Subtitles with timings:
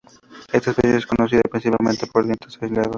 [0.51, 2.89] Esta especie es conocida principalmente por dientes aislados.